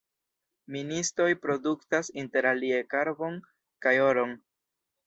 Ministoj 0.75 1.27
produktas 1.43 2.11
interalie 2.25 2.83
karbon 2.95 3.39
kaj 3.87 3.97
oron. 4.11 4.37